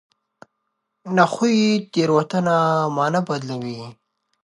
نحوي 1.15 1.57
تېروتنه 1.93 2.55
مانا 2.95 3.19
بدلوي. 3.27 3.81